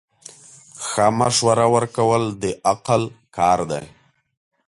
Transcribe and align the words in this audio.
ښه 0.87 1.05
مشوره 1.19 1.65
ورکول 1.75 2.23
د 2.41 2.43
عقل 2.71 3.03
کار 3.37 3.59
دی. 3.71 3.85